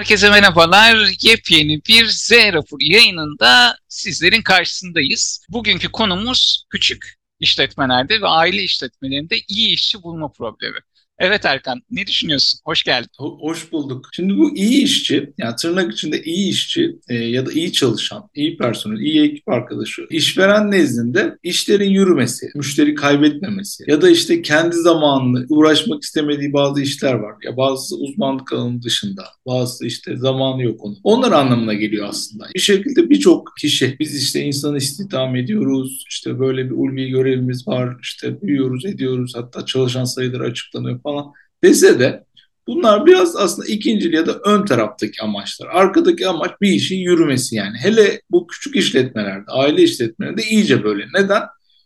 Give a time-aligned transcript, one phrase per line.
[0.00, 1.08] Herkese merhabalar.
[1.22, 5.46] Yepyeni bir Z raporu yayınında sizlerin karşısındayız.
[5.48, 10.78] Bugünkü konumuz küçük işletmelerde ve aile işletmelerinde iyi işçi bulma problemi.
[11.20, 12.60] Evet Erkan, ne düşünüyorsun?
[12.64, 13.10] Hoş geldin.
[13.18, 14.08] Hoş bulduk.
[14.12, 18.56] Şimdi bu iyi işçi, yani tırnak içinde iyi işçi e, ya da iyi çalışan, iyi
[18.56, 25.46] personel, iyi ekip arkadaşı, işveren nezdinde işlerin yürümesi, müşteri kaybetmemesi ya da işte kendi zamanını
[25.48, 27.34] uğraşmak istemediği bazı işler var.
[27.44, 30.98] Ya bazı uzmanlık alanı dışında, bazı işte zamanı yok onun.
[31.02, 32.46] Onlar anlamına geliyor aslında.
[32.54, 37.96] Bir şekilde birçok kişi, biz işte insan istihdam ediyoruz, işte böyle bir ulvi görevimiz var,
[38.02, 41.32] işte büyüyoruz, ediyoruz, hatta çalışan sayıları açıklanıyor falan
[41.62, 42.24] dese de
[42.66, 45.68] bunlar biraz aslında ikinci ya da ön taraftaki amaçlar.
[45.72, 47.76] Arkadaki amaç bir işin yürümesi yani.
[47.78, 51.06] Hele bu küçük işletmelerde, aile işletmelerinde iyice böyle.
[51.14, 51.42] Neden?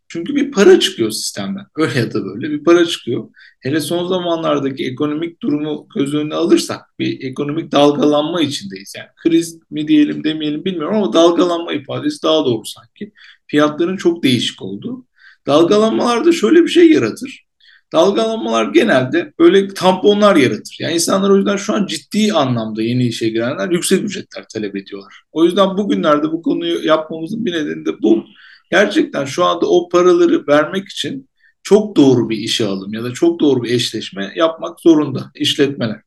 [0.09, 1.67] Çünkü bir para çıkıyor sistemden.
[1.77, 3.29] Öyle ya da böyle bir para çıkıyor.
[3.61, 8.95] Hele son zamanlardaki ekonomik durumu göz önüne alırsak bir ekonomik dalgalanma içindeyiz.
[8.97, 13.13] Yani kriz mi diyelim demeyelim bilmiyorum ama dalgalanma ifadesi daha doğru sanki.
[13.47, 15.07] Fiyatların çok değişik olduğu.
[15.47, 17.45] Dalgalanmalar da şöyle bir şey yaratır
[17.93, 20.77] dalgalanmalar genelde böyle tamponlar yaratır.
[20.81, 25.23] Yani insanlar o yüzden şu an ciddi anlamda yeni işe girenler yüksek ücretler talep ediyorlar.
[25.33, 28.25] O yüzden bugünlerde bu konuyu yapmamızın bir nedeni de bu.
[28.71, 31.29] Gerçekten şu anda o paraları vermek için
[31.63, 36.01] çok doğru bir işe alım ya da çok doğru bir eşleşme yapmak zorunda işletmeler.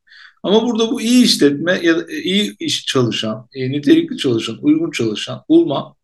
[0.43, 5.41] Ama burada bu iyi işletme ya da iyi iş çalışan, e, nitelikli çalışan, uygun çalışan
[5.49, 5.95] bulma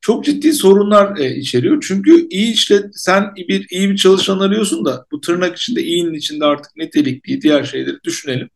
[0.00, 1.84] çok ciddi sorunlar e, içeriyor.
[1.88, 6.44] Çünkü iyi işlet sen bir iyi bir çalışan arıyorsun da bu tırnak içinde iyinin içinde
[6.44, 8.48] artık nitelikli diğer şeyleri düşünelim.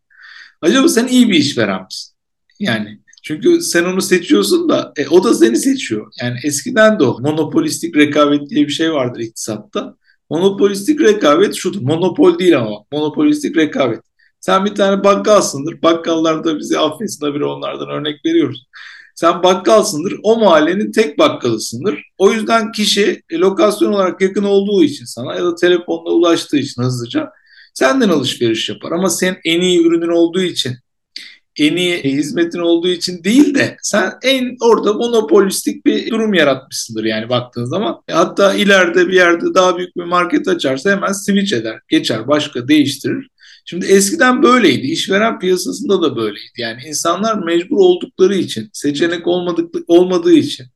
[0.62, 2.14] Acaba sen iyi bir iş veren misin?
[2.60, 6.12] Yani çünkü sen onu seçiyorsun da e, o da seni seçiyor.
[6.22, 9.96] Yani eskiden de o monopolistik rekabet diye bir şey vardır iktisatta.
[10.30, 11.80] Monopolistik rekabet şudur.
[11.80, 14.00] Monopol değil ama monopolistik rekabet.
[14.40, 15.82] Sen bir tane bakkalsındır.
[15.82, 18.66] Bakkallar da bizi affetsin bir onlardan örnek veriyoruz.
[19.20, 20.14] Sen bakkalsındır.
[20.22, 22.02] O mahallenin tek bakkalısındır.
[22.18, 26.82] O yüzden kişi e, lokasyon olarak yakın olduğu için sana ya da telefonla ulaştığı için
[26.82, 27.30] hızlıca
[27.74, 28.92] senden alışveriş yapar.
[28.92, 30.72] Ama sen en iyi ürünün olduğu için
[31.56, 37.28] en iyi hizmetin olduğu için değil de sen en orada monopolistik bir durum yaratmışsındır yani
[37.28, 38.02] baktığın zaman.
[38.08, 42.68] E, hatta ileride bir yerde daha büyük bir market açarsa hemen switch eder, geçer, başka
[42.68, 43.28] değiştirir.
[43.64, 44.86] Şimdi eskiden böyleydi.
[44.86, 46.52] İşveren piyasasında da böyleydi.
[46.58, 50.66] Yani insanlar mecbur oldukları için, seçenek olmadık, olmadığı için,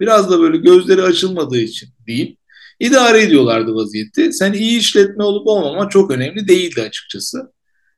[0.00, 2.38] biraz da böyle gözleri açılmadığı için deyip
[2.80, 4.32] idare ediyorlardı vaziyeti.
[4.32, 7.52] Sen iyi işletme olup olmama çok önemli değildi açıkçası.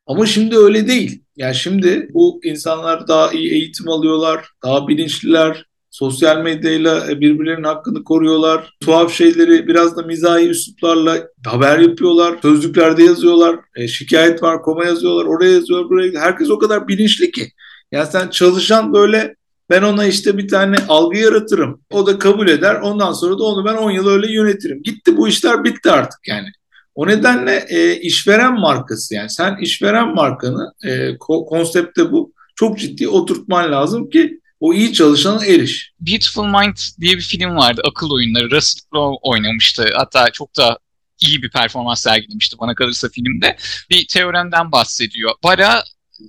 [0.06, 1.22] Ama şimdi öyle değil.
[1.36, 8.04] Yani şimdi bu insanlar daha iyi eğitim alıyorlar, daha bilinçliler, sosyal medyayla e, birbirlerinin hakkını
[8.04, 8.74] koruyorlar.
[8.80, 12.38] Tuhaf şeyleri biraz da mizahi üsluplarla haber yapıyorlar.
[12.42, 13.56] Sözlüklerde yazıyorlar.
[13.76, 15.24] E, şikayet var, koma yazıyorlar.
[15.24, 16.20] Oraya yazıyorlar, buraya.
[16.20, 17.52] Herkes o kadar bilinçli ki.
[17.92, 19.34] Yani sen çalışan böyle
[19.70, 21.80] ben ona işte bir tane algı yaratırım.
[21.90, 22.74] O da kabul eder.
[22.74, 24.82] Ondan sonra da onu ben 10 yıl öyle yönetirim.
[24.82, 26.48] Gitti bu işler bitti artık yani.
[26.94, 33.72] O nedenle e, işveren markası yani sen işveren markanı e, konsepte bu çok ciddi oturtman
[33.72, 35.92] lazım ki o iyi çalışana eriş.
[36.00, 37.82] Beautiful Mind diye bir film vardı.
[37.84, 38.50] Akıl oyunları.
[38.50, 39.90] Russell Crowe oynamıştı.
[39.94, 40.78] Hatta çok da
[41.22, 43.56] iyi bir performans sergilemişti bana kalırsa filmde.
[43.90, 45.32] Bir teoremden bahsediyor.
[45.44, 45.84] Bara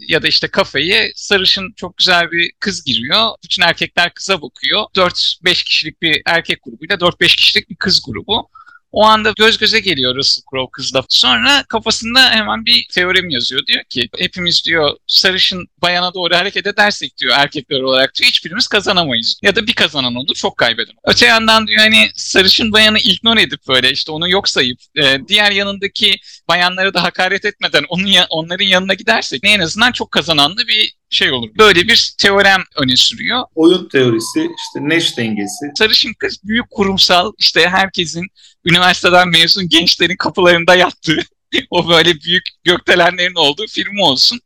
[0.07, 3.29] ya da işte kafeye sarışın çok güzel bir kız giriyor.
[3.43, 4.83] Bütün erkekler kıza bakıyor.
[4.95, 8.49] 4-5 kişilik bir erkek grubuyla 4-5 kişilik bir kız grubu.
[8.93, 11.03] O anda göz göze geliyor Russell Crowe kızla.
[11.09, 13.65] Sonra kafasında hemen bir teorem yazıyor.
[13.67, 19.39] Diyor ki hepimiz diyor sarışın bayana doğru hareket edersek diyor erkekler olarak diyor hiçbirimiz kazanamayız.
[19.41, 20.93] Ya da bir kazanan olur çok kaybeden.
[21.05, 25.51] Öte yandan diyor hani sarışın bayanı ignore edip böyle işte onu yok sayıp e, diğer
[25.51, 26.15] yanındaki
[26.47, 31.31] bayanlara da hakaret etmeden onun ya, onların yanına gidersek en azından çok kazananlı bir şey
[31.31, 31.49] olur.
[31.57, 33.43] Böyle bir teorem öne sürüyor.
[33.55, 35.65] Oyun teorisi, işte Nash dengesi.
[35.75, 38.27] Sarışın kız büyük kurumsal, işte herkesin
[38.65, 41.19] üniversiteden mezun gençlerin kapılarında yattığı,
[41.69, 44.39] o böyle büyük gökdelenlerin olduğu firma olsun.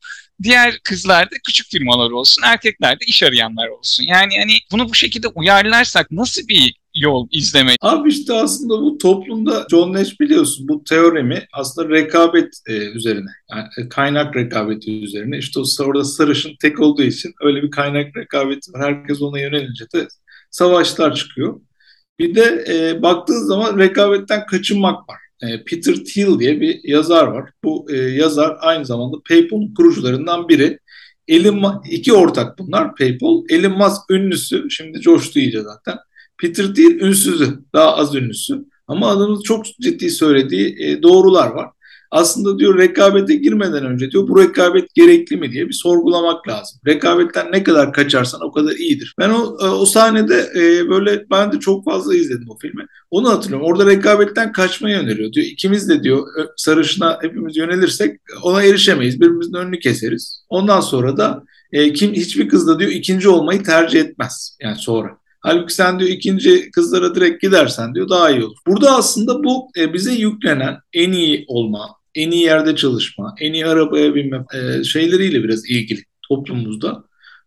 [0.44, 4.04] Diğer kızlar da küçük firmalar olsun, erkekler de iş arayanlar olsun.
[4.04, 7.78] Yani hani bunu bu şekilde uyarlarsak nasıl bir yol izlemek.
[7.82, 13.68] Abi işte aslında bu toplumda John Nash biliyorsun bu teoremi aslında rekabet e, üzerine yani
[13.78, 18.74] e, kaynak rekabeti üzerine işte o orada sarışın tek olduğu için öyle bir kaynak rekabeti
[18.74, 18.82] var.
[18.82, 20.08] Herkes ona yönelince de
[20.52, 21.62] savaşlar çıkıyor.
[22.20, 25.18] Bir de e, baktığın zaman rekabetten kaçınmak var.
[25.42, 27.50] E, Peter Thiel diye bir yazar var.
[27.64, 30.80] Bu e, yazar aynı zamanda PayPal'ın kurucularından biri.
[31.28, 33.44] Elon iki ortak bunlar PayPal.
[33.50, 34.70] Elon Musk ünlüsü.
[34.70, 35.98] Şimdi coştu iyice zaten.
[36.42, 38.66] Peter değil ünsüzü, daha az ünlüsü.
[38.88, 41.70] Ama adamın çok ciddi söylediği e, doğrular var.
[42.12, 46.80] aslında diyor rekabete girmeden önce diyor bu rekabet gerekli mi diye bir sorgulamak lazım.
[46.88, 49.16] Rekabetten ne kadar kaçarsan o kadar iyidir.
[49.20, 52.86] Ben o, o sahnede e, böyle ben de çok fazla izledim o filmi.
[53.12, 53.68] Onu hatırlıyorum.
[53.68, 55.32] Orada rekabetten kaçmayı öneriyor.
[55.34, 59.22] Diyor ikimiz de diyor sarışına hepimiz yönelirsek ona erişemeyiz.
[59.22, 60.44] Birbirimizin önünü keseriz.
[60.50, 64.58] Ondan sonra da e, kim hiçbir kız da diyor ikinci olmayı tercih etmez.
[64.62, 65.18] Yani sonra.
[65.40, 68.58] Halbuki sen diyor ikinci kızlara direkt gidersen diyor daha iyi olur.
[68.68, 73.66] Burada aslında bu e, bize yüklenen en iyi olma, en iyi yerde çalışma, en iyi
[73.66, 77.04] arabaya binme e, şeyleriyle biraz ilgili toplumumuzda.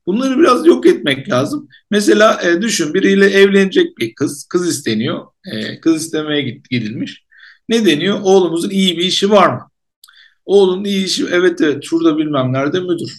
[0.07, 1.69] Bunları biraz yok etmek lazım.
[1.91, 7.25] Mesela e, düşün biriyle evlenecek bir kız, kız isteniyor, e, kız istemeye gidilmiş.
[7.69, 8.19] Ne deniyor?
[8.23, 9.71] Oğlumuzun iyi bir işi var mı?
[10.47, 13.13] Oğlunun iyi işi, evet evet şurada bilmem nerede müdür.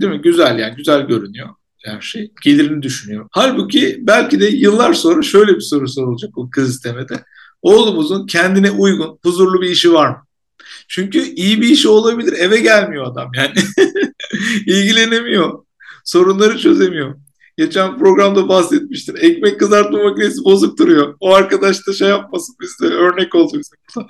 [0.00, 0.22] Değil mi?
[0.22, 1.48] Güzel yani, güzel görünüyor
[1.84, 2.30] her şey.
[2.42, 3.28] Gelirini düşünüyor.
[3.30, 7.24] Halbuki belki de yıllar sonra şöyle bir soru sorulacak o kız istemede.
[7.62, 10.26] Oğlumuzun kendine uygun, huzurlu bir işi var mı?
[10.88, 13.52] Çünkü iyi bir işi olabilir, eve gelmiyor adam yani.
[14.66, 15.64] İlgilenemiyor.
[16.04, 17.14] Sorunları çözemiyor.
[17.56, 19.14] Geçen programda bahsetmiştir.
[19.22, 21.16] Ekmek kızartma makinesi bozuk duruyor.
[21.20, 24.06] O arkadaş da şey yapmasın bizde örnek oldu bize.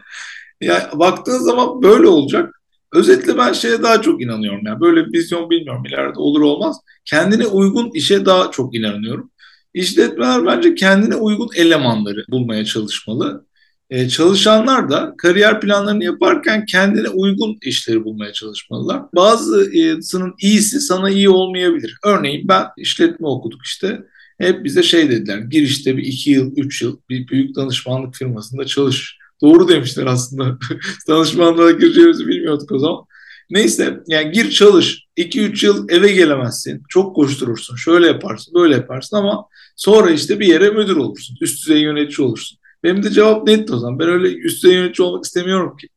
[0.61, 2.61] Yani baktığın zaman böyle olacak.
[2.95, 4.61] Özetle ben şeye daha çok inanıyorum.
[4.67, 6.77] Yani böyle bir vizyon bilmiyorum ileride olur olmaz.
[7.05, 9.31] Kendine uygun işe daha çok inanıyorum.
[9.75, 13.47] İşletmeler bence kendine uygun elemanları bulmaya çalışmalı.
[13.91, 19.03] Ee, çalışanlar da kariyer planlarını yaparken kendine uygun işleri bulmaya çalışmalılar.
[19.15, 21.99] Bazısının iyisi sana iyi olmayabilir.
[22.05, 24.03] Örneğin ben işletme okuduk işte.
[24.39, 28.67] Hep bize şey dediler, gir işte bir iki yıl, üç yıl bir büyük danışmanlık firmasında
[28.67, 29.19] çalış.
[29.43, 30.59] Doğru demişler aslında.
[31.09, 33.05] Danışmanlığa gireceğimizi bilmiyorduk o zaman.
[33.51, 35.05] Neyse yani gir çalış.
[35.17, 36.83] 2-3 yıl eve gelemezsin.
[36.89, 37.77] Çok koşturursun.
[37.77, 39.47] Şöyle yaparsın, böyle yaparsın ama
[39.77, 41.37] sonra işte bir yere müdür olursun.
[41.41, 42.59] Üst düzey yönetici olursun.
[42.83, 43.99] Benim de cevap net o zaman.
[43.99, 45.89] Ben öyle üst düzey yönetici olmak istemiyorum ki.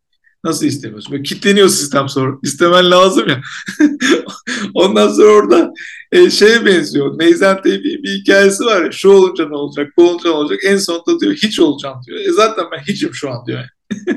[0.48, 1.12] Nasıl istemiyorsun?
[1.12, 2.38] Böyle kitleniyor sistem sonra.
[2.44, 3.42] İstemen lazım ya.
[4.74, 5.72] Ondan sonra orada
[6.12, 7.20] e, şeye benziyor.
[7.20, 8.92] Neyzen bir, bir hikayesi var ya.
[8.92, 10.60] Şu olunca ne olacak, bu olunca ne olacak.
[10.66, 12.20] En sonunda diyor hiç olacağım diyor.
[12.20, 13.64] E zaten ben hiçim şu an diyor.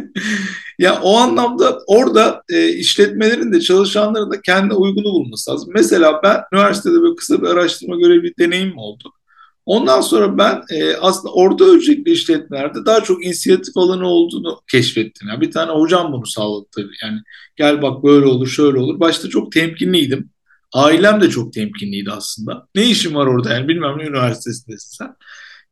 [0.78, 5.70] Ya o anlamda orada e, işletmelerin de çalışanların da kendine uygunu bulması lazım.
[5.74, 9.12] Mesela ben üniversitede böyle kısa bir araştırma görevi deneyim oldu.
[9.70, 15.28] Ondan sonra ben e, aslında orta ölçekli işletmelerde daha çok inisiyatif alanı olduğunu keşfettim.
[15.28, 16.90] Yani bir tane hocam bunu sağladı.
[17.02, 17.20] Yani
[17.56, 19.00] gel bak böyle olur, şöyle olur.
[19.00, 20.30] Başta çok temkinliydim.
[20.72, 22.66] Ailem de çok temkinliydi aslında.
[22.74, 25.14] Ne işim var orada yani bilmem ne üniversitesindesin sen.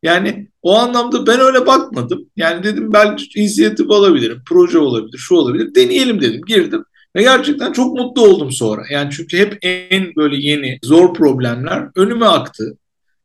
[0.02, 2.30] Yani o anlamda ben öyle bakmadım.
[2.36, 5.74] Yani dedim belki inisiyatif alabilirim, proje olabilir, şu olabilir.
[5.74, 6.84] Deneyelim dedim, girdim.
[7.16, 8.82] Ve gerçekten çok mutlu oldum sonra.
[8.90, 12.78] Yani çünkü hep en böyle yeni, zor problemler önüme aktı.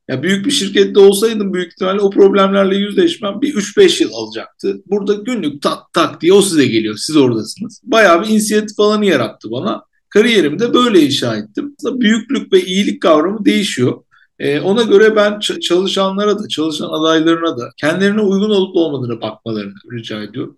[0.09, 4.81] Ya büyük bir şirkette olsaydım büyük ihtimalle o problemlerle yüzleşmem bir 3-5 yıl alacaktı.
[4.85, 6.95] Burada günlük tak tak diye o size geliyor.
[6.97, 7.81] Siz oradasınız.
[7.83, 9.83] Bayağı bir inisiyatif alanı yarattı bana.
[10.09, 11.75] Kariyerimi böyle inşa ettim.
[11.83, 14.03] Büyüklük ve iyilik kavramı değişiyor.
[14.39, 20.23] Ee, ona göre ben çalışanlara da, çalışan adaylarına da kendilerine uygun olup olmadığını bakmalarını rica
[20.23, 20.57] ediyorum.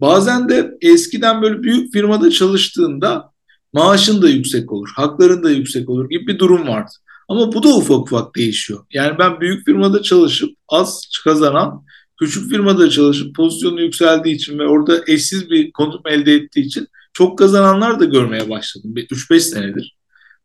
[0.00, 3.32] Bazen de eskiden böyle büyük firmada çalıştığında
[3.72, 6.90] maaşın da yüksek olur, hakların da yüksek olur gibi bir durum vardı.
[7.28, 8.84] Ama bu da ufak ufak değişiyor.
[8.92, 11.84] Yani ben büyük firmada çalışıp az kazanan,
[12.20, 17.38] küçük firmada çalışıp pozisyonu yükseldiği için ve orada eşsiz bir konum elde ettiği için çok
[17.38, 18.94] kazananlar da görmeye başladım.
[18.96, 19.96] 3-5 senedir.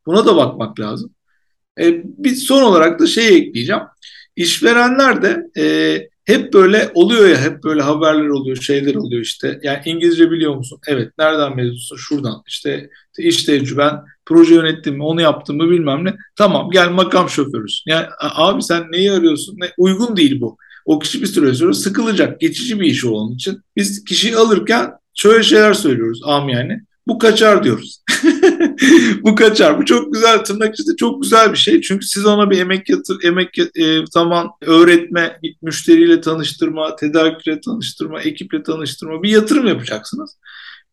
[0.06, 1.14] Buna da bakmak lazım.
[1.80, 3.82] E, bir son olarak da şey ekleyeceğim.
[4.36, 5.64] İşverenler de e,
[6.26, 9.60] hep böyle oluyor ya hep böyle haberler oluyor şeyler oluyor işte.
[9.64, 10.80] Yani İngilizce biliyor musun?
[10.88, 11.12] Evet.
[11.20, 11.98] Nereden mezunsun?
[11.98, 12.44] Şuradan.
[12.48, 16.16] İşte iş tecrüben, proje yönettim mi, onu yaptım mı bilmem ne.
[16.36, 17.92] Tamam gel makam şoförüsün.
[17.92, 19.56] Yani abi sen neyi arıyorsun?
[19.60, 19.72] Ne?
[19.78, 20.58] Uygun değil bu.
[20.86, 22.40] O kişi bir süre sonra sıkılacak.
[22.40, 23.62] Geçici bir iş onun için.
[23.76, 26.82] Biz kişiyi alırken şöyle şeyler söylüyoruz am yani.
[27.08, 28.00] Bu kaçar diyoruz.
[29.24, 29.80] bu kaçar.
[29.80, 31.82] Bu çok güzel tırnak içinde çok güzel bir şey.
[31.82, 38.64] Çünkü siz ona bir emek yatır, emek e, zaman öğretme, müşteriyle tanıştırma, tedarikle tanıştırma, ekiple
[38.64, 40.38] tanıştırma bir yatırım yapacaksınız.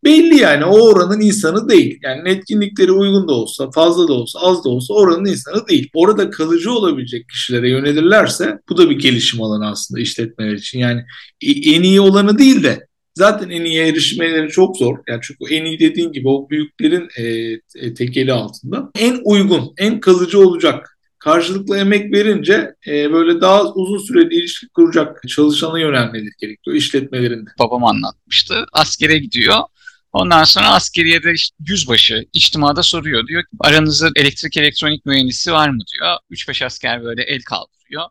[0.04, 1.98] Belli yani o oranın insanı değil.
[2.02, 5.90] Yani etkinlikleri uygun da olsa, fazla da olsa, az da olsa oranın insanı değil.
[5.94, 10.78] Orada kalıcı olabilecek kişilere yönelirlerse bu da bir gelişim alanı aslında işletmeler için.
[10.78, 11.04] Yani
[11.40, 14.98] en iyi olanı değil de Zaten en iyi erişmeleri çok zor.
[15.08, 17.24] Yani çünkü en iyi dediğin gibi o büyüklerin e,
[17.74, 18.90] e, tekeli altında.
[18.98, 20.98] En uygun, en kalıcı olacak.
[21.18, 27.50] Karşılıklı emek verince e, böyle daha uzun süreli ilişki kuracak çalışana yönelmeleri gerekiyor işletmelerinde.
[27.58, 28.64] Babam anlatmıştı.
[28.72, 29.56] Askere gidiyor.
[30.12, 33.26] Ondan sonra askeriye de işte yüzbaşı içtimada soruyor.
[33.26, 36.16] Diyor ki aranızda elektrik elektronik mühendisi var mı diyor.
[36.30, 38.02] 3-5 asker böyle el kaldırıyor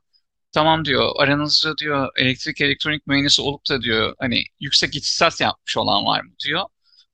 [0.51, 6.06] tamam diyor aranızda diyor elektrik elektronik mühendisi olup da diyor hani yüksek ihtisas yapmış olan
[6.06, 6.63] var mı diyor.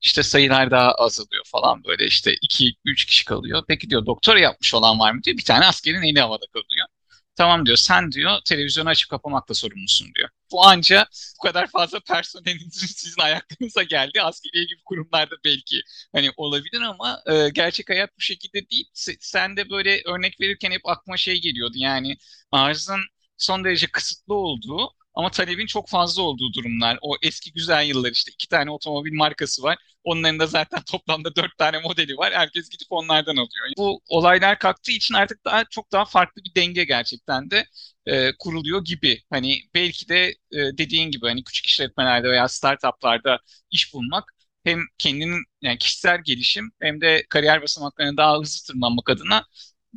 [0.02, 3.64] işte sayılar daha azalıyor falan böyle işte 2-3 kişi kalıyor.
[3.68, 5.38] Peki diyor doktora yapmış olan var mı diyor.
[5.38, 6.88] Bir tane askerin eli havada kalıyor.
[7.36, 10.30] Tamam diyor sen diyor televizyonu açıp kapamakla sorumlusun diyor.
[10.52, 11.08] Bu anca
[11.40, 14.22] bu kadar fazla personelinizin sizin ayaklarınıza geldi.
[14.22, 15.82] Askeriye gibi kurumlarda belki
[16.16, 18.86] hani olabilir ama e, gerçek hayat bu şekilde değil.
[19.20, 21.74] Sen de böyle örnek verirken hep aklıma şey geliyordu.
[21.78, 22.18] Yani
[22.52, 23.00] arzın
[23.38, 26.98] son derece kısıtlı olduğu ama talebin çok fazla olduğu durumlar.
[27.02, 29.78] O eski güzel yıllar işte iki tane otomobil markası var.
[30.04, 32.34] Onların da zaten toplamda dört tane modeli var.
[32.34, 33.68] Herkes gidip onlardan alıyor.
[33.78, 37.66] Bu olaylar kalktığı için artık daha çok daha farklı bir denge gerçekten de
[38.06, 39.22] e, kuruluyor gibi.
[39.30, 43.40] Hani belki de e, dediğin gibi hani küçük işletmelerde veya startuplarda
[43.72, 44.32] iş bulmak
[44.64, 49.46] hem kendinin yani kişisel gelişim hem de kariyer basamaklarına daha hızlı tırmanmak adına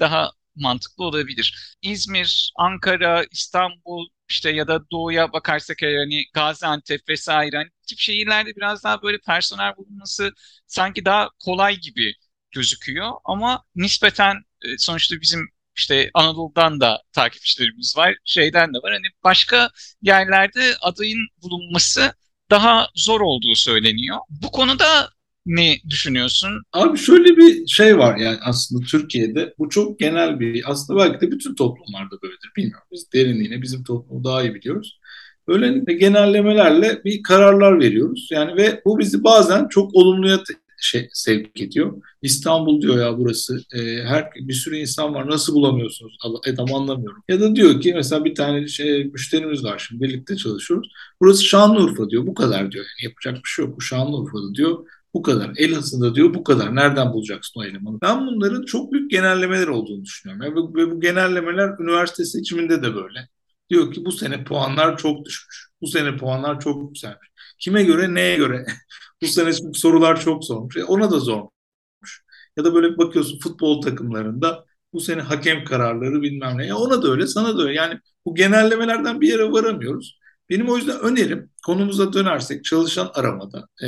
[0.00, 1.76] daha mantıklı olabilir.
[1.82, 8.84] İzmir, Ankara, İstanbul işte ya da doğuya bakarsak yani Gaziantep vesaire hani tip şehirlerde biraz
[8.84, 10.32] daha böyle personel bulunması
[10.66, 12.14] sanki daha kolay gibi
[12.50, 18.92] gözüküyor ama nispeten e, sonuçta bizim işte Anadolu'dan da takipçilerimiz var, şeyden de var.
[18.92, 19.70] Hani başka
[20.02, 22.14] yerlerde adayın bulunması
[22.50, 24.18] daha zor olduğu söyleniyor.
[24.28, 25.10] Bu konuda
[25.48, 26.62] ne düşünüyorsun?
[26.72, 31.32] Abi şöyle bir şey var yani aslında Türkiye'de bu çok genel bir aslında belki de
[31.32, 32.86] bütün toplumlarda böyledir bilmiyorum.
[32.92, 35.00] Biz derinliğine bizim toplumu daha iyi biliyoruz.
[35.48, 38.28] Böyle genellemelerle bir kararlar veriyoruz.
[38.32, 40.38] Yani ve bu bizi bazen çok olumluya
[40.80, 42.02] şey, sevk ediyor.
[42.22, 43.60] İstanbul diyor ya burası.
[43.74, 45.30] E, her bir sürü insan var.
[45.30, 46.18] Nasıl bulamıyorsunuz?
[46.52, 47.22] Adam anlamıyorum.
[47.28, 50.88] Ya da diyor ki mesela bir tane şey müşterimiz var şimdi birlikte çalışıyoruz.
[51.20, 52.26] Burası Şanlıurfa diyor.
[52.26, 52.84] Bu kadar diyor.
[52.84, 53.76] Yani yapacak bir şey yok.
[53.76, 54.86] Bu Şanlıurfa'da diyor.
[55.14, 55.50] Bu kadar.
[55.56, 56.76] Elazığ'da diyor bu kadar.
[56.76, 57.98] Nereden bulacaksın o elemanı?
[58.02, 60.44] Ben bunların çok büyük genellemeler olduğunu düşünüyorum.
[60.44, 63.28] Yani ve bu genellemeler üniversite seçiminde de böyle.
[63.70, 65.68] Diyor ki bu sene puanlar çok düşmüş.
[65.80, 67.28] Bu sene puanlar çok yükselmiş.
[67.58, 68.66] Kime göre, neye göre?
[69.22, 70.76] bu sene sorular çok zormuş.
[70.76, 72.22] E ona da zormuş.
[72.56, 76.66] Ya da böyle bakıyorsun futbol takımlarında bu sene hakem kararları bilmem ne.
[76.66, 77.74] Ya ona da öyle, sana da öyle.
[77.74, 80.18] Yani bu genellemelerden bir yere varamıyoruz.
[80.50, 83.86] Benim o yüzden önerim konumuza dönersek çalışan aramada e,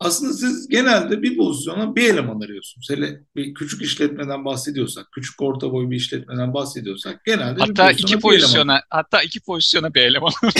[0.00, 2.90] aslında siz genelde bir pozisyona bir eleman arıyorsunuz.
[2.90, 8.18] Hele bir küçük işletmeden bahsediyorsak, küçük orta boy bir işletmeden bahsediyorsak genelde hatta bir iki
[8.18, 8.82] pozisyona eleman.
[8.90, 10.32] hatta iki pozisyona bir eleman.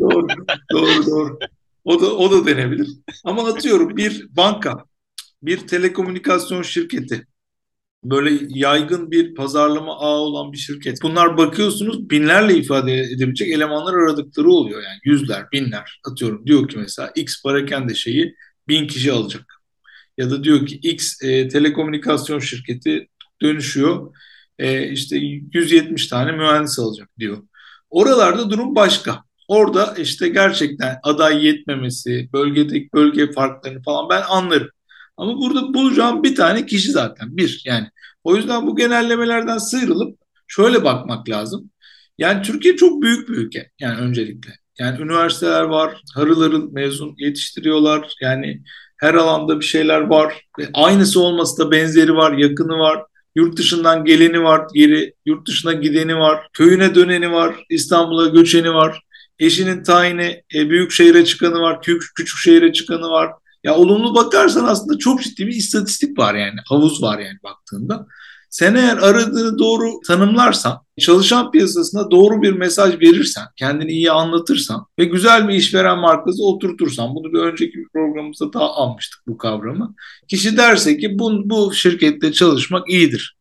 [0.00, 0.28] doğru,
[0.72, 1.38] doğru, doğru.
[1.84, 2.88] O da o da denebilir.
[3.24, 4.84] Ama atıyorum bir banka,
[5.42, 7.26] bir telekomünikasyon şirketi,
[8.04, 11.02] böyle yaygın bir pazarlama ağı olan bir şirket.
[11.02, 16.46] Bunlar bakıyorsunuz binlerle ifade edebilecek elemanlar aradıkları oluyor yani yüzler, binler atıyorum.
[16.46, 18.34] Diyor ki mesela X parakende şeyi
[18.68, 19.44] bin kişi alacak.
[20.18, 23.08] Ya da diyor ki X e, telekomünikasyon şirketi
[23.42, 24.14] dönüşüyor
[24.58, 27.42] e, işte 170 tane mühendis alacak diyor.
[27.90, 29.22] Oralarda durum başka.
[29.48, 34.68] Orada işte gerçekten aday yetmemesi, bölgedeki bölge farklarını falan ben anlarım.
[35.20, 37.36] Ama burada bulacağım bir tane kişi zaten.
[37.36, 37.86] Bir yani.
[38.24, 41.70] O yüzden bu genellemelerden sıyrılıp şöyle bakmak lazım.
[42.18, 43.70] Yani Türkiye çok büyük bir ülke.
[43.80, 44.50] Yani öncelikle.
[44.78, 48.12] Yani üniversiteler var, harıların mezun yetiştiriyorlar.
[48.20, 48.62] Yani
[48.96, 50.46] her alanda bir şeyler var.
[50.74, 53.02] Aynısı olması da benzeri var, yakını var.
[53.34, 59.00] Yurt dışından geleni var, geri yurt dışına gideni var, köyüne döneni var, İstanbul'a göçeni var.
[59.38, 63.30] Eşinin tayini e, büyük şehire çıkanı var, küçük, küçük şehire çıkanı var.
[63.64, 66.60] Ya olumlu bakarsan aslında çok ciddi bir istatistik var yani.
[66.68, 68.06] Havuz var yani baktığında.
[68.50, 75.04] Sen eğer aradığını doğru tanımlarsan, çalışan piyasasına doğru bir mesaj verirsen, kendini iyi anlatırsan ve
[75.04, 79.94] güzel bir işveren markası oturtursan, bunu bir önceki bir programımızda daha almıştık bu kavramı.
[80.28, 83.36] Kişi derse ki bu, bu şirkette çalışmak iyidir.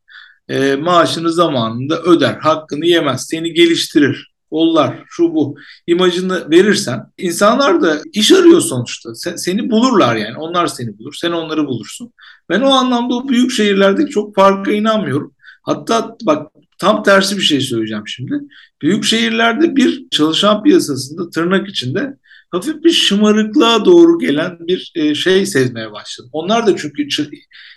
[0.49, 8.01] E, maaşını zamanında öder, hakkını yemez, seni geliştirir kollar, şu bu imajını verirsen insanlar da
[8.13, 9.15] iş arıyor sonuçta.
[9.15, 10.37] Sen, seni bulurlar yani.
[10.37, 11.13] Onlar seni bulur.
[11.13, 12.13] Sen onları bulursun.
[12.49, 15.33] Ben o anlamda o büyük şehirlerdeki çok farka inanmıyorum.
[15.63, 18.33] Hatta bak tam tersi bir şey söyleyeceğim şimdi.
[18.81, 22.17] Büyük şehirlerde bir çalışan piyasasında tırnak içinde
[22.51, 26.29] hafif bir şımarıklığa doğru gelen bir e, şey sezmeye başladım.
[26.33, 27.07] Onlar da çünkü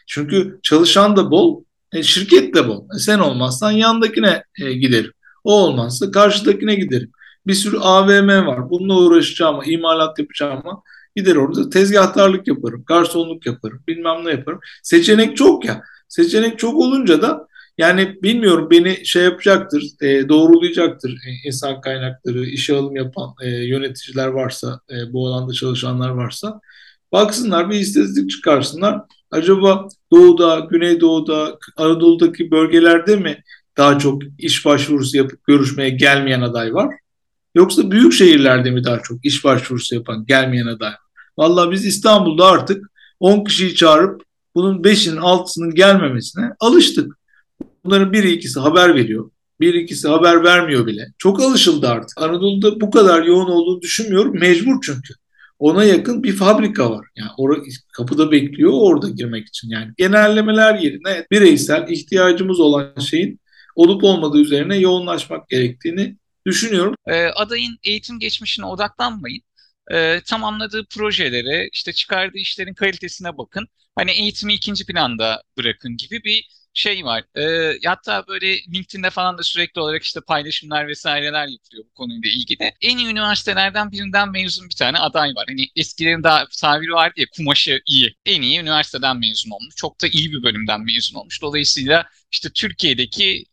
[0.06, 2.84] çünkü çalışan da bol, e, şirket de bol.
[2.96, 5.12] E, sen olmazsan yandakine giderim.
[5.44, 7.10] O olmazsa karşıdakine giderim.
[7.46, 8.70] Bir sürü AVM var.
[8.70, 10.82] Bununla uğraşacağım, imalat yapacağım ama
[11.16, 14.60] gider orada tezgahtarlık yaparım, garsonluk yaparım, bilmem ne yaparım.
[14.82, 15.82] Seçenek çok ya.
[16.08, 17.46] Seçenek çok olunca da
[17.78, 24.26] yani bilmiyorum beni şey yapacaktır, e, doğrulayacaktır e, insan kaynakları, işe alım yapan e, yöneticiler
[24.26, 26.60] varsa, e, bu alanda çalışanlar varsa.
[27.12, 29.00] Baksınlar bir istatistik çıkarsınlar.
[29.30, 33.42] Acaba doğuda, güneydoğuda, Anadolu'daki bölgelerde mi
[33.76, 36.94] daha çok iş başvurusu yapıp görüşmeye gelmeyen aday var?
[37.54, 40.98] Yoksa büyük şehirlerde mi daha çok iş başvurusu yapan gelmeyen aday var?
[41.38, 44.22] Vallahi biz İstanbul'da artık 10 kişiyi çağırıp
[44.54, 47.16] bunun 5'inin 6'sının gelmemesine alıştık.
[47.84, 49.30] Bunların biri ikisi haber veriyor.
[49.60, 51.06] Bir ikisi haber vermiyor bile.
[51.18, 52.22] Çok alışıldı artık.
[52.22, 54.38] Anadolu'da bu kadar yoğun olduğunu düşünmüyorum.
[54.40, 55.14] Mecbur çünkü.
[55.58, 57.06] Ona yakın bir fabrika var.
[57.16, 59.70] Yani or- kapıda bekliyor orada girmek için.
[59.70, 63.40] Yani genellemeler yerine bireysel ihtiyacımız olan şeyin
[63.76, 66.94] olup olmadığı üzerine yoğunlaşmak gerektiğini düşünüyorum.
[67.06, 69.42] E, adayın eğitim geçmişine odaklanmayın.
[69.92, 73.68] E, tamamladığı projelere, işte çıkardığı işlerin kalitesine bakın.
[73.96, 77.24] Hani eğitimi ikinci planda bırakın gibi bir şey var.
[77.38, 82.72] E, hatta böyle LinkedIn'de falan da sürekli olarak işte paylaşımlar vesaireler yapılıyor bu konuyla ilgili.
[82.80, 85.44] En iyi üniversitelerden birinden mezun bir tane aday var.
[85.48, 88.16] Hani eskilerin daha tabiri vardı ya kumaşı iyi.
[88.26, 89.76] En iyi üniversiteden mezun olmuş.
[89.76, 91.42] Çok da iyi bir bölümden mezun olmuş.
[91.42, 93.44] Dolayısıyla işte Türkiye'deki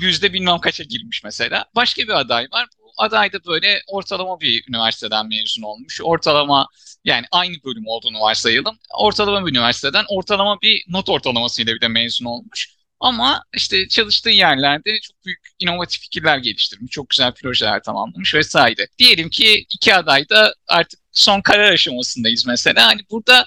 [0.00, 1.64] yüzde bilmem kaça girmiş mesela.
[1.76, 2.66] Başka bir aday var.
[2.78, 6.00] Bu aday da böyle ortalama bir üniversiteden mezun olmuş.
[6.02, 6.68] Ortalama
[7.04, 8.78] yani aynı bölüm olduğunu varsayalım.
[8.98, 12.74] Ortalama bir üniversiteden ortalama bir not ortalamasıyla bir de mezun olmuş.
[13.00, 18.86] Ama işte çalıştığı yerlerde çok büyük inovatif fikirler geliştirmiş, çok güzel projeler tamamlamış vesaire.
[18.98, 22.86] Diyelim ki iki aday da artık son karar aşamasındayız mesela.
[22.86, 23.46] Hani burada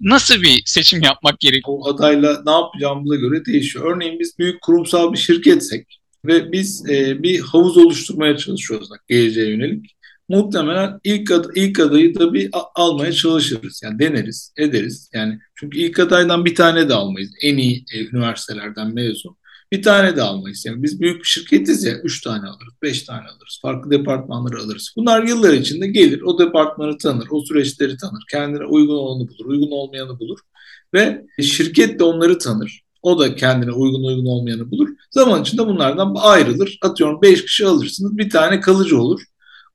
[0.00, 1.78] nasıl bir seçim yapmak gerekiyor?
[1.80, 3.94] O adayla ne yapacağımıza göre değişiyor.
[3.94, 9.96] Örneğin biz büyük kurumsal bir şirketsek ve biz e, bir havuz oluşturmaya çalışıyoruz geleceğe yönelik.
[10.28, 13.80] Muhtemelen ilk ad ilk adayı da bir almaya çalışırız.
[13.84, 15.10] Yani deneriz, ederiz.
[15.14, 17.30] Yani çünkü ilk adaydan bir tane de almayız.
[17.42, 19.36] En iyi e, üniversitelerden mezun.
[19.74, 20.66] Bir tane de almayız.
[20.66, 24.94] Yani biz büyük bir şirketiz ya, üç tane alırız, beş tane alırız, farklı departmanları alırız.
[24.96, 29.70] Bunlar yıllar içinde gelir, o departmanı tanır, o süreçleri tanır, kendine uygun olanı bulur, uygun
[29.70, 30.38] olmayanı bulur
[30.94, 32.82] ve şirket de onları tanır.
[33.02, 34.88] O da kendine uygun uygun olmayanı bulur.
[35.10, 36.78] Zaman içinde bunlardan ayrılır.
[36.82, 38.18] Atıyorum 5 kişi alırsınız.
[38.18, 39.20] Bir tane kalıcı olur.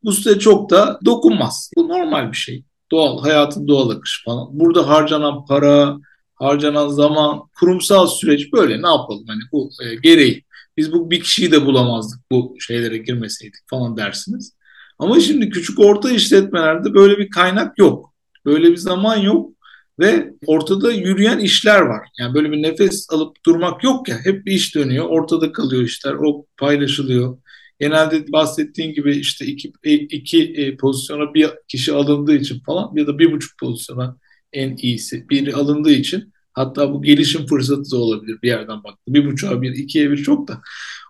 [0.03, 1.71] Bu size çok da dokunmaz.
[1.77, 2.63] Bu normal bir şey.
[2.91, 4.47] Doğal, hayatın doğal akışı falan.
[4.51, 5.97] Burada harcanan para,
[6.39, 10.43] harcanan zaman, kurumsal süreç böyle ne yapalım hani bu e, gereği.
[10.77, 14.53] Biz bu bir kişiyi de bulamazdık bu şeylere girmeseydik falan dersiniz.
[14.99, 18.13] Ama şimdi küçük orta işletmelerde böyle bir kaynak yok.
[18.45, 19.51] Böyle bir zaman yok
[19.99, 22.07] ve ortada yürüyen işler var.
[22.19, 24.17] Yani böyle bir nefes alıp durmak yok ya.
[24.23, 25.05] Hep bir iş dönüyor.
[25.05, 26.13] Ortada kalıyor işler.
[26.13, 27.37] O paylaşılıyor.
[27.79, 33.07] Genelde bahsettiğin gibi işte iki, e, iki e, pozisyona bir kişi alındığı için falan ya
[33.07, 34.17] da bir buçuk pozisyona
[34.53, 39.03] en iyisi biri alındığı için hatta bu gelişim fırsatı da olabilir bir yerden baktı.
[39.07, 40.61] Bir buçuğa bir, ikiye bir çok da.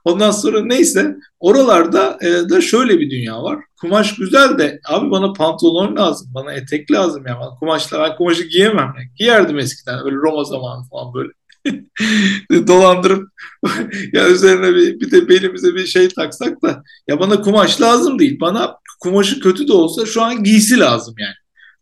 [0.05, 3.59] Ondan sonra neyse oralarda e, da şöyle bir dünya var.
[3.81, 7.39] Kumaş güzel de abi bana pantolon lazım, bana etek lazım ya.
[7.41, 7.59] Yani.
[7.59, 8.93] Kumaşla ben kumaşı giyemem.
[8.97, 9.09] Yani.
[9.15, 11.29] Giyerdim eskiden öyle Roma zamanı falan böyle.
[12.67, 13.29] dolandırıp
[14.13, 18.39] ya üzerine bir, bir de belimize bir şey taksak da ya bana kumaş lazım değil.
[18.41, 21.35] Bana kumaşı kötü de olsa şu an giysi lazım yani.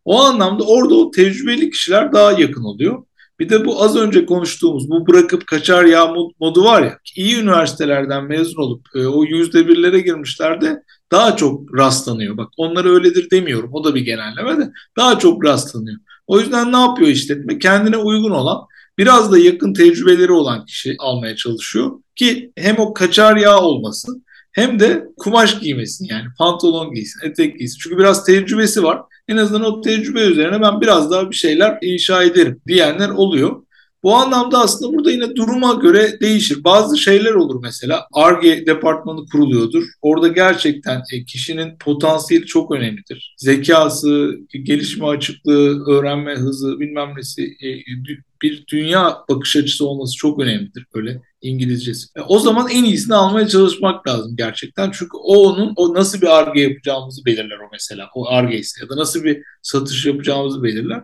[0.07, 3.03] O anlamda orada o tecrübeli kişiler daha yakın oluyor.
[3.39, 8.23] Bir de bu az önce konuştuğumuz bu bırakıp kaçar ya modu var ya iyi üniversitelerden
[8.23, 12.37] mezun olup e, o yüzde birlere girmişlerde daha çok rastlanıyor.
[12.37, 15.97] Bak onları öyledir demiyorum o da bir genelleme de daha çok rastlanıyor.
[16.27, 17.59] O yüzden ne yapıyor işletme?
[17.59, 18.57] Kendine uygun olan
[18.97, 24.79] biraz da yakın tecrübeleri olan kişi almaya çalışıyor ki hem o kaçar yağ olmasın hem
[24.79, 27.77] de kumaş giymesin yani pantolon giysin, etek giysin.
[27.81, 29.01] Çünkü biraz tecrübesi var.
[29.27, 33.66] En azından o tecrübe üzerine ben biraz daha bir şeyler inşa ederim diyenler oluyor.
[34.07, 36.63] Bu anlamda aslında burada yine duruma göre değişir.
[36.63, 38.07] Bazı şeyler olur mesela.
[38.13, 39.83] ARGE departmanı kuruluyordur.
[40.01, 43.35] Orada gerçekten e, kişinin potansiyeli çok önemlidir.
[43.37, 47.67] Zekası, gelişme açıklığı, öğrenme hızı bilmem nesi e,
[48.41, 52.07] bir dünya bakış açısı olması çok önemlidir böyle İngilizcesi.
[52.15, 54.91] E, o zaman en iyisini almaya çalışmak lazım gerçekten.
[54.91, 58.09] Çünkü o onun o nasıl bir arge yapacağımızı belirler o mesela.
[58.15, 61.03] O arge ise ya da nasıl bir satış yapacağımızı belirler.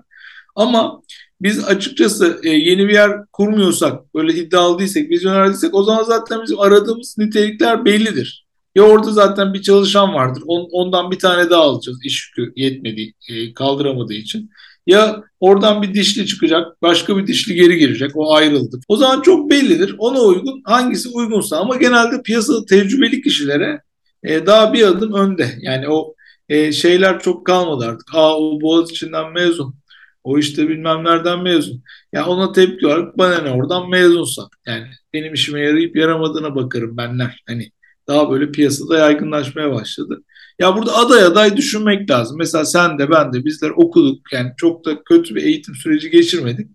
[0.55, 1.01] Ama
[1.41, 6.41] biz açıkçası e, yeni bir yer kurmuyorsak, böyle iddialı değilsek, vizyoner değilsek o zaman zaten
[6.43, 8.45] bizim aradığımız nitelikler bellidir.
[8.75, 10.43] Ya orada zaten bir çalışan vardır.
[10.47, 14.49] On, ondan bir tane daha alacağız iş yükü yetmediği, e, kaldıramadığı için.
[14.87, 18.11] Ya oradan bir dişli çıkacak, başka bir dişli geri girecek.
[18.15, 18.79] O ayrıldı.
[18.87, 19.95] O zaman çok bellidir.
[19.97, 23.81] Ona uygun, hangisi uygunsa ama genelde piyasada tecrübeli kişilere
[24.23, 25.49] e, daha bir adım önde.
[25.61, 26.13] Yani o
[26.71, 28.15] şeyler çok kalmadı artık.
[28.15, 28.89] Aa o Boğaz
[29.33, 29.75] mezun.
[30.23, 31.73] O işte bilmem nereden mezun.
[31.73, 31.81] Ya
[32.13, 34.47] yani ona tepki olarak bana ne oradan mezunsa.
[34.67, 37.43] Yani benim işime yarayıp yaramadığına bakarım benler.
[37.47, 37.71] Hani
[38.07, 40.23] daha böyle piyasada yaygınlaşmaya başladı.
[40.59, 42.37] Ya burada aday aday düşünmek lazım.
[42.37, 44.33] Mesela sen de ben de bizler okuduk.
[44.33, 46.67] Yani çok da kötü bir eğitim süreci geçirmedik.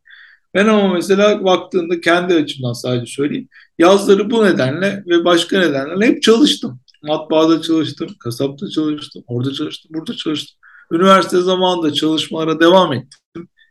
[0.54, 3.48] Ben ama mesela baktığında kendi açımdan sadece söyleyeyim.
[3.78, 6.80] Yazları bu nedenle ve başka nedenlerle hep çalıştım.
[7.02, 10.58] Matbaada çalıştım, kasapta çalıştım, orada çalıştım, burada çalıştım.
[10.92, 13.20] Üniversite zamanında çalışmalara devam ettim.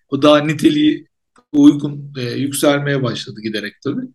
[0.10, 1.08] O daha niteliği
[1.54, 4.06] uygun e, yükselmeye başladı giderek tabii.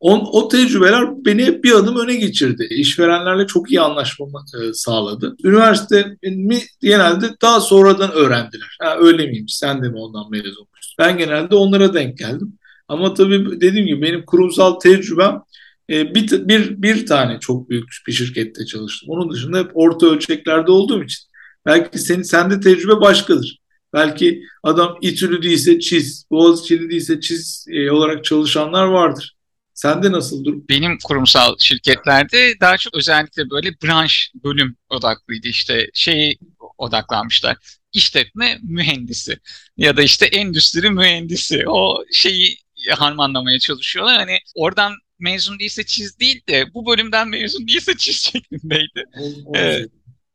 [0.00, 2.66] On, o tecrübeler beni bir adım öne geçirdi.
[2.70, 5.36] İşverenlerle çok iyi anlaşmamı e, sağladı.
[5.44, 8.76] Üniversitemi genelde daha sonradan öğrendiler.
[8.80, 10.94] Ha, öyle miymiş sen de mi ondan mezun olmuşsun?
[10.98, 12.58] Ben genelde onlara denk geldim.
[12.88, 15.42] Ama tabii dediğim gibi benim kurumsal tecrübem
[15.90, 19.08] e, bir, bir, bir tane çok büyük bir şirkette çalıştım.
[19.10, 21.24] Onun dışında hep orta ölçeklerde olduğum için.
[21.66, 23.58] Belki senin sende tecrübe başkadır.
[23.94, 29.36] Belki adam İTÜ'lü değilse çiz, Boğaziçi'li değilse çiz e, olarak çalışanlar vardır.
[29.74, 30.64] Sende nasıl durum?
[30.68, 35.48] Benim kurumsal şirketlerde daha çok özellikle böyle branş bölüm odaklıydı.
[35.48, 36.38] İşte şeyi
[36.78, 37.56] odaklanmışlar.
[37.92, 39.38] İşletme mühendisi
[39.76, 41.64] ya da işte endüstri mühendisi.
[41.68, 42.56] O şeyi
[42.90, 44.18] harmanlamaya çalışıyorlar.
[44.18, 49.04] Hani oradan mezun değilse çiz değil de bu bölümden mezun değilse çiz şeklindeydi.
[49.46, 49.54] O.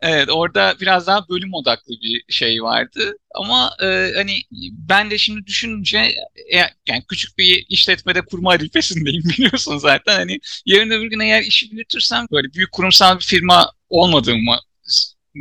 [0.02, 3.18] Evet orada biraz daha bölüm odaklı bir şey vardı.
[3.36, 5.98] Ama e, hani ben de şimdi düşününce
[6.54, 6.58] e,
[6.88, 10.16] yani küçük bir işletmede kurma arifesindeyim biliyorsun zaten.
[10.18, 14.60] Hani yarın öbür gün eğer işi büyütürsem böyle büyük kurumsal bir firma olmadığımı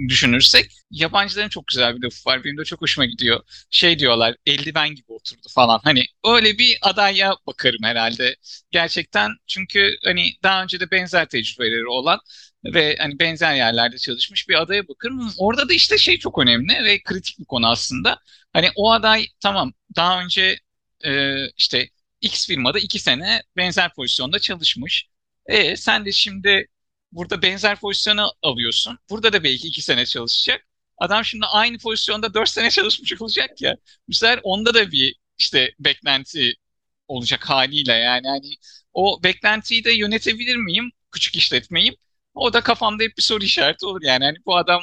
[0.08, 2.44] düşünürsek yabancıların çok güzel bir lafı var.
[2.44, 3.40] Benim de çok hoşuma gidiyor.
[3.70, 5.80] Şey diyorlar eldiven gibi oturdu falan.
[5.84, 8.36] Hani öyle bir adaya bakarım herhalde.
[8.70, 12.20] Gerçekten çünkü hani daha önce de benzer tecrübeleri olan
[12.64, 15.32] ve hani benzer yerlerde çalışmış bir adaya bakırım.
[15.38, 18.18] Orada da işte şey çok önemli ve kritik bir konu aslında.
[18.52, 20.58] Hani o aday tamam daha önce
[21.04, 21.88] e, işte
[22.20, 25.06] X firmada iki sene benzer pozisyonda çalışmış.
[25.46, 26.68] E sen de şimdi
[27.12, 28.98] burada benzer pozisyonu alıyorsun.
[29.10, 30.66] Burada da belki iki sene çalışacak.
[30.98, 33.76] Adam şimdi aynı pozisyonda dört sene çalışmış olacak ya.
[34.08, 36.52] Bu sefer onda da bir işte beklenti
[37.08, 38.26] olacak haliyle yani.
[38.26, 38.54] yani
[38.92, 40.90] o beklentiyi de yönetebilir miyim?
[41.12, 41.94] Küçük işletmeyim.
[42.34, 44.24] O da kafamda hep bir soru işareti olur yani.
[44.24, 44.82] Hani bu adamı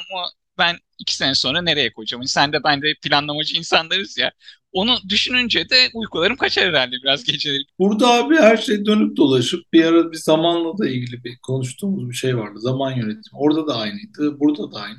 [0.58, 2.20] ben iki sene sonra nereye koyacağım?
[2.20, 4.32] Hani sen de ben de planlamacı insanlarız ya.
[4.76, 7.62] Onu düşününce de uykularım kaçar herhalde biraz geceleri.
[7.78, 12.14] Burada abi her şey dönüp dolaşıp bir ara bir zamanla da ilgili bir konuştuğumuz bir
[12.14, 12.60] şey vardı.
[12.60, 13.38] Zaman yönetimi.
[13.38, 14.40] Orada da aynıydı.
[14.40, 14.98] Burada da aynı.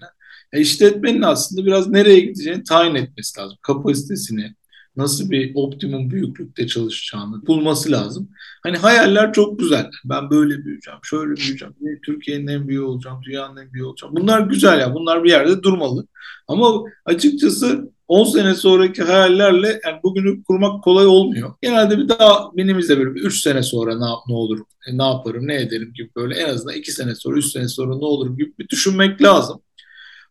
[0.54, 3.58] E işletmenin aslında biraz nereye gideceğini tayin etmesi lazım.
[3.62, 4.54] Kapasitesini,
[4.96, 8.30] nasıl bir optimum büyüklükte çalışacağını bulması lazım.
[8.64, 9.90] Hani hayaller çok güzel.
[10.06, 14.16] Ben böyle büyüyeceğim, şöyle büyüyeceğim, Türkiye'nin en büyüğü olacağım, dünyanın en büyüğü olacağım.
[14.16, 16.08] Bunlar güzel ya, bunlar bir yerde durmalı.
[16.48, 21.54] Ama açıkçası 10 sene sonraki hayallerle yani bugünü kurmak kolay olmuyor.
[21.62, 25.48] Genelde bir daha benimizde böyle bir 3 sene sonra ne, ne olur, e, ne yaparım,
[25.48, 28.54] ne ederim gibi böyle en azından 2 sene sonra, 3 sene sonra ne olur gibi
[28.60, 29.62] bir düşünmek lazım.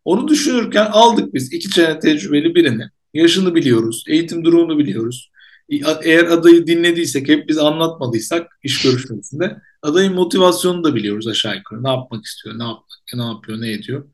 [0.04, 2.84] Onu düşünürken aldık biz 2 sene tecrübeli birini
[3.14, 5.30] yaşını biliyoruz, eğitim durumunu biliyoruz.
[6.02, 11.84] Eğer adayı dinlediysek, hep biz anlatmadıysak iş görüşmesinde adayın motivasyonunu da biliyoruz aşağı yukarı.
[11.84, 12.78] Ne yapmak istiyor, ne, yap
[13.14, 14.04] ne yapıyor, ne ediyor.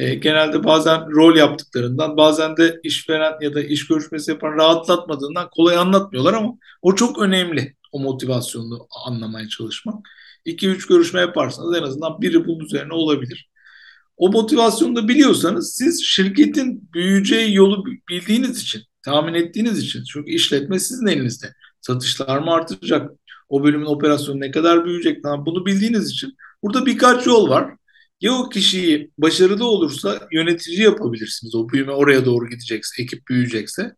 [0.00, 5.76] E, genelde bazen rol yaptıklarından, bazen de işveren ya da iş görüşmesi yapan rahatlatmadığından kolay
[5.76, 9.94] anlatmıyorlar ama o çok önemli o motivasyonu anlamaya çalışmak.
[10.46, 13.50] 2-3 görüşme yaparsanız en azından biri bunun üzerine olabilir
[14.20, 20.04] o motivasyonu da biliyorsanız siz şirketin büyüyeceği yolu bildiğiniz için, tahmin ettiğiniz için.
[20.12, 21.54] Çünkü işletme sizin elinizde.
[21.80, 23.10] Satışlar mı artacak?
[23.48, 25.24] O bölümün operasyonu ne kadar büyüyecek?
[25.24, 26.36] Bunu bildiğiniz için.
[26.62, 27.74] Burada birkaç yol var.
[28.20, 31.54] Ya o kişiyi başarılı olursa yönetici yapabilirsiniz.
[31.54, 33.94] O büyüme oraya doğru gidecekse, ekip büyüyecekse.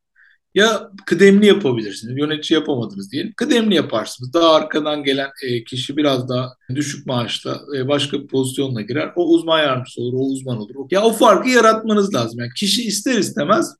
[0.54, 2.18] Ya kıdemli yapabilirsiniz.
[2.18, 3.32] Yönetici yapamadınız diyelim.
[3.37, 4.32] Kıdemli yaparsınız.
[4.32, 9.12] Daha arkadan gelen e, kişi biraz daha düşük maaşla e, başka bir pozisyonla girer.
[9.16, 10.74] O uzman yardımcısı olur, o uzman olur.
[10.90, 12.40] Ya o farkı yaratmanız lazım.
[12.40, 13.74] Yani kişi ister istemez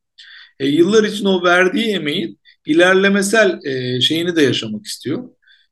[0.61, 3.61] e, yıllar için o verdiği emeğin ilerlemesel
[4.00, 5.28] şeyini de yaşamak istiyor.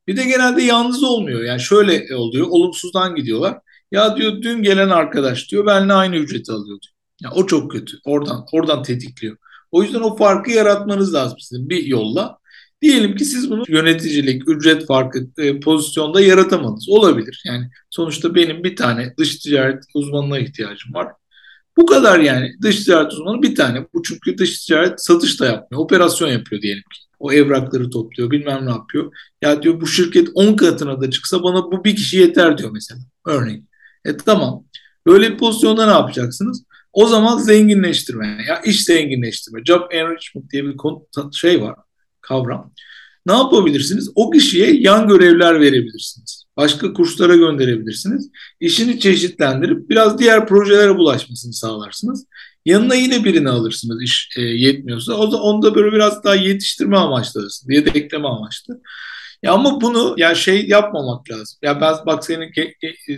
[0.09, 1.42] Bir de genelde yalnız olmuyor.
[1.42, 3.59] Yani şöyle oluyor, olumsuzdan gidiyorlar.
[3.90, 6.94] Ya diyor dün gelen arkadaş diyor benimle aynı ücreti alıyor diyor.
[7.22, 7.96] Ya o çok kötü.
[8.05, 9.37] Oradan oradan tetikliyor.
[9.70, 12.38] O yüzden o farkı yaratmanız lazım sizin bir yolla.
[12.83, 16.88] Diyelim ki siz bunu yöneticilik, ücret farkı e, pozisyonda yaratamadınız.
[16.88, 17.42] Olabilir.
[17.46, 21.12] Yani sonuçta benim bir tane dış ticaret uzmanına ihtiyacım var.
[21.76, 22.53] Bu kadar yani.
[22.62, 23.87] Dış ticaret uzmanı bir tane.
[23.94, 25.83] Bu çünkü dış ticaret satış da yapmıyor.
[25.85, 27.00] Operasyon yapıyor diyelim ki.
[27.18, 29.12] O evrakları topluyor, bilmem ne yapıyor.
[29.42, 33.00] Ya diyor bu şirket 10 katına da çıksa bana bu bir kişi yeter diyor mesela.
[33.26, 33.69] Örneğin.
[34.04, 34.64] E tamam.
[35.06, 36.64] Böyle bir pozisyonda ne yapacaksınız?
[36.92, 40.76] O zaman zenginleştirme, ya iş zenginleştirme, job enrichment diye bir
[41.32, 41.76] şey var,
[42.20, 42.72] kavram.
[43.26, 44.10] Ne yapabilirsiniz?
[44.14, 46.44] O kişiye yan görevler verebilirsiniz.
[46.56, 48.30] Başka kurslara gönderebilirsiniz.
[48.60, 52.26] İşini çeşitlendirip biraz diğer projelere bulaşmasını sağlarsınız.
[52.64, 55.12] Yanına yine birini alırsınız iş e, yetmiyorsa.
[55.14, 57.74] O da onu da böyle biraz daha yetiştirme amaçlı alırsınız.
[57.76, 58.80] Yedekleme amaçlı.
[59.42, 61.59] Ya ama bunu ya şey yapmamak lazım.
[61.62, 62.53] Ya ben bak seni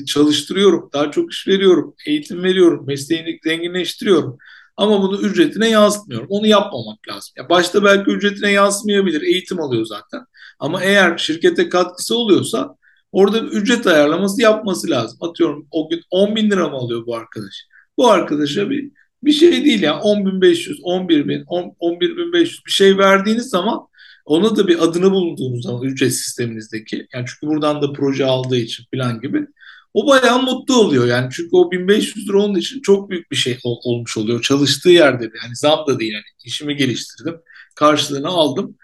[0.07, 4.39] çalıştırıyorum, daha çok iş veriyorum, eğitim veriyorum, mesleğini zenginleştiriyorum.
[4.77, 6.27] Ama bunu ücretine yansıtmıyorum.
[6.31, 7.33] Onu yapmamak lazım.
[7.37, 9.23] Ya başta belki ücretine yansımayabilir.
[9.23, 10.21] Eğitim alıyor zaten.
[10.59, 12.77] Ama eğer şirkete katkısı oluyorsa
[13.13, 15.19] orada ücret ayarlaması yapması lazım.
[15.21, 17.67] Atıyorum o gün 10 bin lira mı alıyor bu arkadaş?
[17.99, 18.91] Bu arkadaşa bir
[19.25, 23.81] bir şey değil ya 10.500, 11.000, 11.500 bir şey verdiğiniz zaman
[24.25, 28.85] ona da bir adını bulunduğunuz zaman ücret sisteminizdeki yani çünkü buradan da proje aldığı için
[28.95, 29.47] falan gibi
[29.95, 31.07] o bayağı mutlu oluyor.
[31.07, 34.43] Yani çünkü o 1500 lira onun için çok büyük bir şey ol, olmuş oluyor.
[34.43, 37.35] Çalıştığı yerde de yani zam da değil yani işimi geliştirdim
[37.75, 38.77] karşılığını aldım.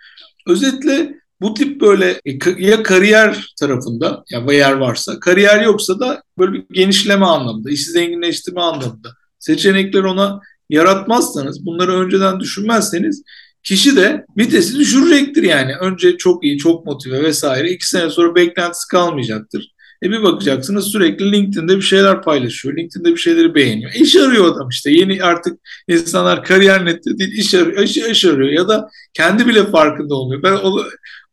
[0.47, 6.53] Özetle bu tip böyle e, ya kariyer tarafında ya yer varsa kariyer yoksa da böyle
[6.53, 13.23] bir genişleme anlamında işi zenginleştirme anlamında seçenekler ona yaratmazsanız bunları önceden düşünmezseniz
[13.63, 15.77] kişi de vitesi düşürecektir yani.
[15.77, 17.71] Önce çok iyi, çok motive vesaire.
[17.71, 19.73] iki sene sonra beklentisi kalmayacaktır.
[20.03, 22.77] E bir bakacaksınız sürekli LinkedIn'de bir şeyler paylaşıyor.
[22.77, 23.93] LinkedIn'de bir şeyleri beğeniyor.
[23.95, 24.91] İş arıyor adam işte.
[24.91, 29.67] Yeni artık insanlar kariyer nette değil iş arıyor, iş, iş arıyor ya da kendi bile
[29.67, 30.43] farkında olmuyor.
[30.43, 30.85] Ben onu,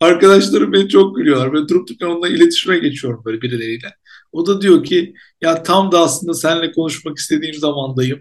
[0.01, 1.53] arkadaşlarım beni çok gülüyorlar.
[1.53, 3.93] Ben durup dururken onunla iletişime geçiyorum böyle birileriyle.
[4.31, 8.19] O da diyor ki ya tam da aslında seninle konuşmak istediğim zamandayım.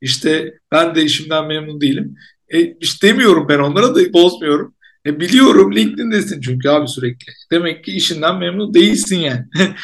[0.00, 2.16] İşte ben de işimden memnun değilim.
[2.54, 4.74] E, işte demiyorum ben onlara da bozmuyorum.
[5.06, 7.32] E, biliyorum LinkedIn'desin çünkü abi sürekli.
[7.50, 9.44] Demek ki işinden memnun değilsin yani.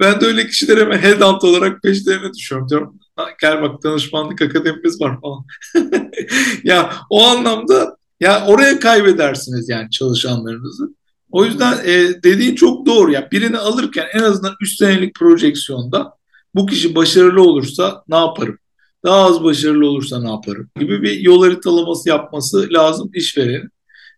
[0.00, 2.68] ben de öyle kişilere hemen headhunt olarak peşlerine düşüyorum.
[2.68, 3.00] Diyorum
[3.40, 5.44] gel bak danışmanlık akademimiz var falan.
[6.64, 10.94] ya o anlamda ya oraya kaybedersiniz yani çalışanlarınızı.
[11.30, 13.12] O yüzden e, dediğin çok doğru.
[13.12, 16.12] Yani birini alırken en azından 3 senelik projeksiyonda
[16.54, 18.58] bu kişi başarılı olursa ne yaparım?
[19.04, 20.70] Daha az başarılı olursa ne yaparım?
[20.80, 23.68] Gibi bir yol haritalaması yapması lazım işverenin.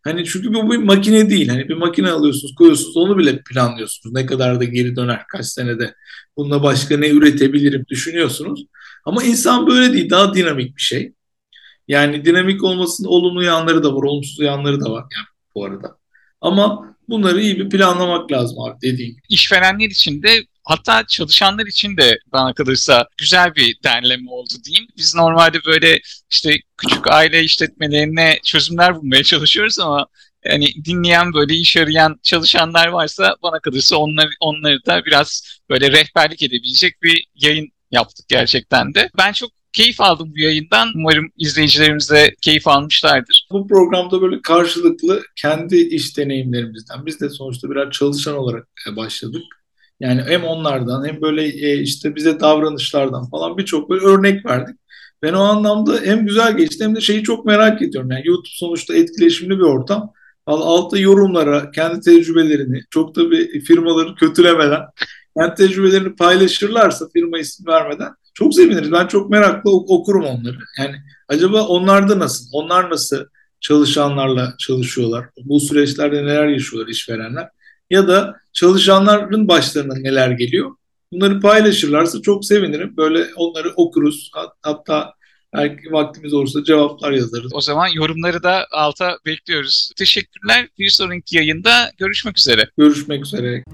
[0.05, 1.49] Hani çünkü bu bir makine değil.
[1.49, 4.15] Hani bir makine alıyorsunuz, koyuyorsunuz, onu bile planlıyorsunuz.
[4.15, 5.95] Ne kadar da geri döner, kaç senede
[6.37, 8.65] bununla başka ne üretebilirim düşünüyorsunuz.
[9.05, 11.13] Ama insan böyle değil, daha dinamik bir şey.
[11.89, 15.97] Yani dinamik olmasının olumlu yanları da var, olumsuz yanları da var yani bu arada.
[16.41, 19.23] Ama bunları iyi bir planlamak lazım abi dediğim gibi.
[19.29, 24.89] İşverenler için de hatta çalışanlar için de bana kalırsa güzel bir derleme oldu diyeyim.
[24.97, 30.07] Biz normalde böyle işte küçük aile işletmelerine çözümler bulmaya çalışıyoruz ama
[30.45, 36.43] yani dinleyen böyle iş arayan çalışanlar varsa bana kalırsa onlar, onları da biraz böyle rehberlik
[36.43, 39.11] edebilecek bir yayın yaptık gerçekten de.
[39.19, 40.93] Ben çok keyif aldım bu yayından.
[40.95, 43.47] Umarım izleyicilerimiz de keyif almışlardır.
[43.51, 49.43] Bu programda böyle karşılıklı kendi iş deneyimlerimizden, biz de sonuçta birer çalışan olarak başladık.
[50.03, 54.77] Yani hem onlardan hem böyle e, işte bize davranışlardan falan birçok böyle örnek verdik.
[55.23, 58.11] Ben o anlamda hem güzel geçti hem de şeyi çok merak ediyorum.
[58.11, 60.13] Yani YouTube sonuçta etkileşimli bir ortam.
[60.47, 64.81] Altta yorumlara kendi tecrübelerini çok da bir firmaları kötülemeden
[65.39, 68.93] kendi tecrübelerini paylaşırlarsa firma isim vermeden çok seviniriz.
[68.93, 70.59] Ben çok merakla okurum onları.
[70.79, 70.97] Yani
[71.29, 72.45] acaba onlar da nasıl?
[72.53, 73.25] Onlar nasıl
[73.61, 75.27] çalışanlarla çalışıyorlar?
[75.45, 77.49] Bu süreçlerde neler yaşıyorlar işverenler?
[77.93, 80.71] Ya da çalışanların başlarına neler geliyor?
[81.13, 82.97] Bunları paylaşırlarsa çok sevinirim.
[82.97, 84.31] Böyle onları okuruz.
[84.63, 85.15] Hatta
[85.55, 87.55] belki vaktimiz olursa cevaplar yazarız.
[87.55, 89.93] O zaman yorumları da alta bekliyoruz.
[89.97, 90.69] Teşekkürler.
[90.79, 92.71] Bir sonraki yayında görüşmek üzere.
[92.79, 93.65] Görüşmek üzere.